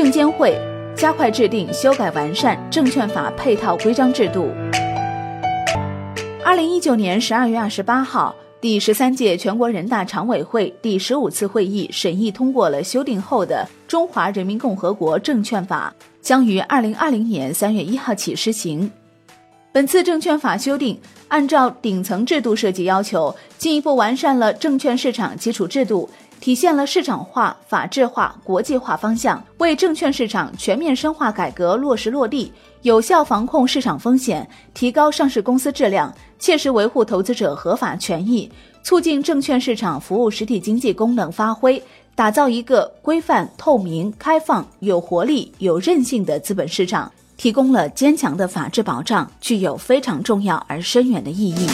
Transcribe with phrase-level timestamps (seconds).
[0.00, 0.58] 证监会
[0.96, 4.48] 加快制定、修改、完善证券法配套规章制度。
[6.42, 15.92] 二零一九年十二月二十八号，第十三届全国人大常委会第十五次会议审议通过了修订后的《中华人民共和国证券法》，
[16.22, 18.90] 将于二零二零年三月一号起施行。
[19.70, 20.98] 本次证券法修订，
[21.28, 26.08] 按照顶层制度设计要求，进一步完善了证券市场基础制度，
[26.40, 38.50] 体现了市场化、法治化、国际化方向，为证券市场全面深化改革落实落地，有效防控市场风险，提高上市公司质量，切实维护投资者合法权益，
[38.82, 41.82] 促进证券市场服务实体经济功能发挥，
[42.14, 47.12] 打造一个规范、透明、开放、有活力、有韧性的资本市场。
[47.36, 51.66] 提供了坚强的法治保障，具有非常重要而深远的意义。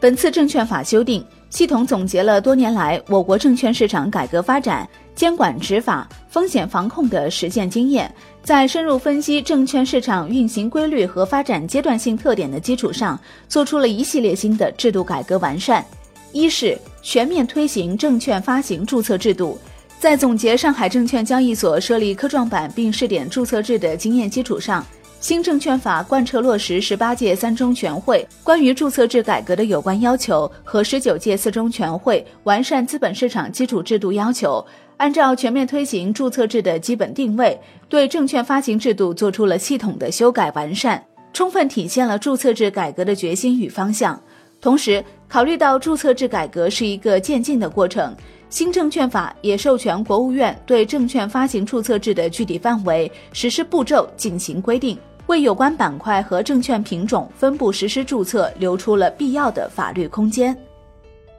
[0.00, 15.84] 本次证券法修订系统总结了多年来我国证券市场改革发展、监管执法、风险防控的实践经验，在深入分析证券市场运行规律和发展阶段性特点的基础上，做出了一系列新的制度改革完善。
[16.32, 19.58] 一是全面推行证券发行注册制度。
[20.00, 24.84] 在总结上海证券交易所设立科创板并试点注册制的经验基础上，
[25.22, 37.56] 新证券法贯彻落实十八届三中全会关于注册制改革的有关要求和十九届四中全会完善资本市场基础制度要求，按照全面推行注册制的基本定位，
[37.88, 41.00] 对证券发行制度做出了系统的修改完善，
[41.32, 44.20] 充分体现了注册制改革的决心与方向。
[44.60, 48.12] 同时，考虑到注册制改革是一个渐进的过程。
[48.50, 54.98] 新证券法也授权国务院对证券发行注册制的具体范围、实施步骤进行规定，
[55.32, 60.54] 为有关板块和证券品种分步实施注册留出了必要的法律空间。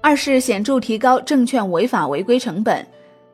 [0.02, 2.84] 二是显著提高证券违法违规成本，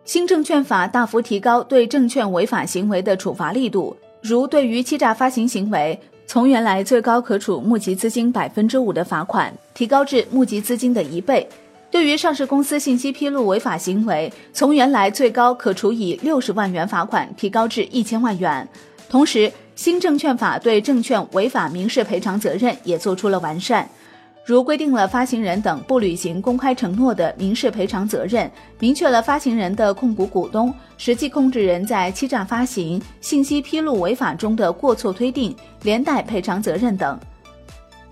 [0.03, 11.47] 新证券法大幅提高对证券违法行为的处罚力度，如对于欺诈发行行为，从原来最高可处募集资金百分之五的罚款，提高至募集资金的一倍。
[11.89, 18.67] 对于上市公司信息披露违法行为，从原来最高可处以六十万元罚款提高至一千万元。
[19.09, 23.89] 同时，新证券法对证券违法民事赔偿责任也做出了完善，
[24.43, 37.17] 如规定了发行人等不履行公开承诺的民事赔偿责任，明确了发行人的控股股东、实际控制人在欺诈发行、信息披露违法中的过错推定、连带赔偿责任等。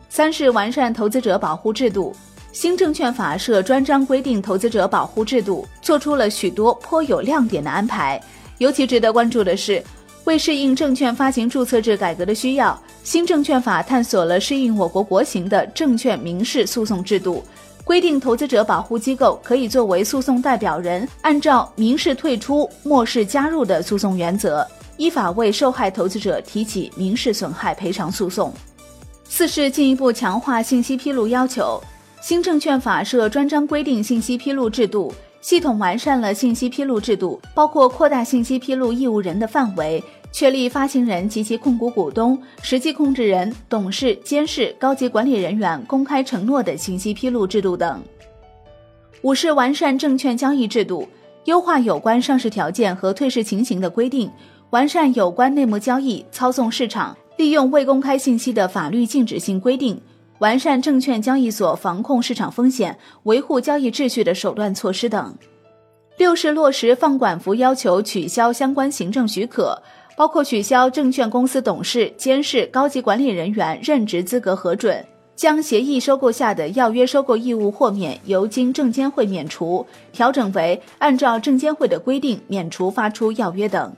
[0.08, 2.16] 三是完善投资者保护制度。
[2.54, 8.18] 新证券法设专章规定投资者保护制度，做出了许多颇有亮点的安排。
[8.58, 9.84] 尤其值得关注的是，
[10.28, 17.42] 为适应证券发行注册制改革的需要，新证券法探索了适应我国国情的证券民事诉讼制度，
[17.86, 24.68] 规定投资者保护机构可以作为诉讼代表人，按照民事退出、漠视加入的诉讼原则，
[24.98, 28.54] 依法为受害投资者提起民事损害赔偿诉讼。
[29.30, 31.82] 四是进一步强化信息披露要求。
[32.20, 35.14] 新证券法设专章规定信息披露制度，
[35.48, 48.04] 系统完善了信息披露制度，包括扩大信息披露义务人的范围，确立发行人及其控股股东、实际控制人、董事、监事、高级管理人员公开承诺的信息披露制度等。
[49.22, 51.08] 五是完善证券交易制度，
[51.46, 54.30] 优化有关上市条件和退市情形的规定，
[54.72, 59.98] 完善有关内幕交易、操纵市场、利用未公开信息的法律禁止性规定。
[60.40, 65.36] 完善证券交易所防控市场风险、维护交易秩序的手段措施等。
[66.18, 69.80] 六是落实放管服要求取消相关行政许可，
[70.16, 75.06] 包括取消证券公司董事、监事、高级管理人员任职资格核准，
[75.36, 83.96] 将协议收购下的要约收购义务豁免由经证监会免除，调整为按照证监会的规定免除发出要约等。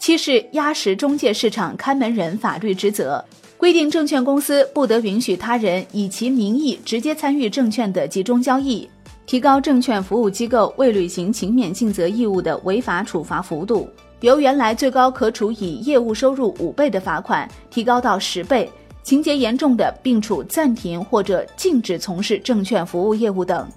[0.00, 3.24] 七是压实中介市场看门人法律职责。
[3.60, 8.88] 规定证券公司不得允许他人以其名义直接参与证券的集中交易，
[9.26, 13.86] 提高证券服务机构未履行勤勉尽责义务的违法处罚幅度，
[14.22, 18.66] 由原来最高可处以业务收入五倍的罚款提高到十倍，
[19.02, 23.68] 情节严重的并处暂停或者禁止从事证券服务业务等。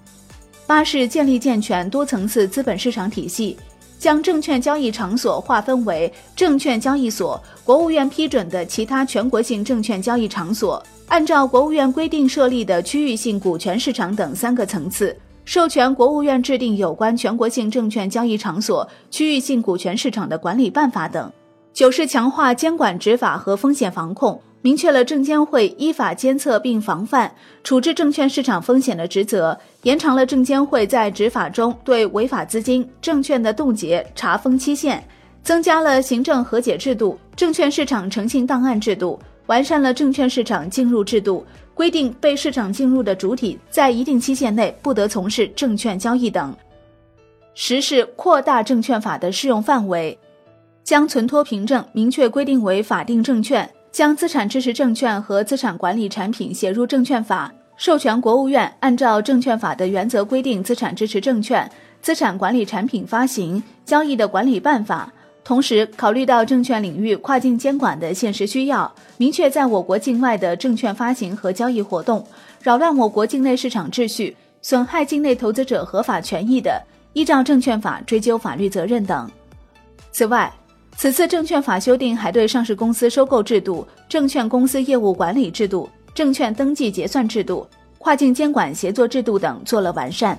[0.66, 3.54] 八是建立健全多层次资本市场体系。
[4.04, 15.16] 将证券交易场所划分为证券交易所、国务院批准的其他全国性证券交易场所，按照国务院规定设立的区域性股权市场等三个层次，
[15.46, 21.32] 授权国务院制定有关全国性证券交易场所、区域性股权市场的管理办法等。
[21.72, 27.30] 九是强化监管执法和风险防控，明确了证监会依法监测并防范、
[27.62, 35.06] 处置证券市场风险的职责，延长了证监会在执法中对违法资金、证券的冻结查封期限，
[35.42, 41.44] 增加了行政和解制度、证券市场诚信档案制度，完善了证券市场进入制度，
[41.74, 46.56] 规定被市场进入的主体在一定期限内不得从事证券交易等。
[47.54, 50.18] 实施扩大证券法的适用范围，
[50.82, 53.68] 将存托凭证明确规定为法定证券。
[53.94, 61.70] 将资产支持证券和资产管理产品写入证券法，授权国务院按照证券法的原则规定资产支持证券、
[62.02, 65.12] 资产管理产品发行交易的管理办法。
[65.44, 72.26] 同时，考虑到证券领域跨境监管的现实需要，明确在我国境外的证券发行和交易活动
[72.62, 76.82] 扰乱我国境内市场秩序、损害境内投资者合法权益的，
[77.12, 79.30] 依照证券法追究法律责任等。
[80.10, 80.52] 此外，
[80.96, 87.66] 此次证券法修订还对上市公司收购制度、证券公司业务管理制度、证券登记结算制度、
[87.98, 90.38] 跨境监管协作制度等做了完善。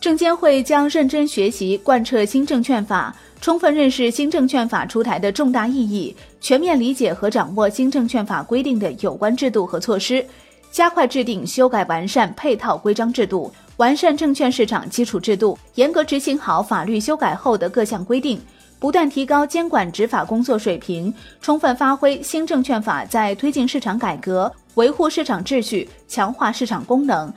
[0.00, 10.24] 证监会将认真学习贯彻新证券法，充分认识新证券法出台的重大意义，全面理解和掌握新证券法规定的有关制度和措施，
[10.70, 18.40] 加快制定、修改、完善配套规章制度，完善证券市场基础制度，严格执行好法律修改后的各项规定。
[18.82, 27.32] 不断提高监管执法工作水平，充分发挥新证券法在推进市场改革、维护市场秩序、强化市场功能、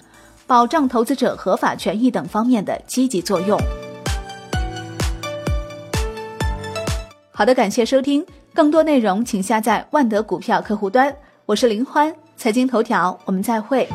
[0.48, 3.60] 保障投资者合法权益等方面的积极作用。
[7.30, 11.16] 好的，感谢收听，更多内容请下载万德股票客户端。
[11.46, 13.88] 我是林欢，财经头条，我们再会。